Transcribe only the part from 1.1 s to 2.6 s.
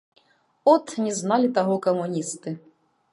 зналі таго камуністы!